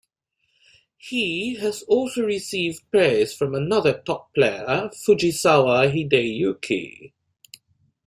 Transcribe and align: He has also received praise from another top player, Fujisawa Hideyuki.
He 0.97 1.57
has 1.61 1.83
also 1.83 2.23
received 2.23 2.89
praise 2.89 3.35
from 3.35 3.53
another 3.53 3.99
top 4.03 4.33
player, 4.33 4.89
Fujisawa 4.95 5.91
Hideyuki. 5.93 7.13